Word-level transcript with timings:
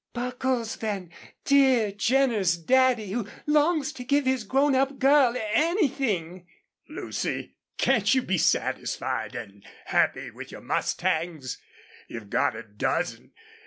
"Buckles, 0.13 0.77
then, 0.77 1.11
dear 1.45 1.91
generous 1.91 2.57
Daddy 2.57 3.11
who 3.11 3.27
longs 3.45 3.93
to 3.93 4.03
give 4.03 4.25
his 4.25 4.43
grown 4.43 4.73
up 4.73 4.97
girl 4.97 5.37
ANYTHING!" 5.53 6.47
"Lucy, 6.89 7.53
can't 7.77 8.11
you 8.15 8.23
be 8.23 8.39
satisfied 8.39 9.35
an' 9.35 9.61
happy 9.85 10.31
with 10.31 10.51
your 10.51 10.61
mustangs? 10.61 11.59
You've 12.07 12.31
got 12.31 12.55
a 12.55 12.63
dozen. 12.63 13.33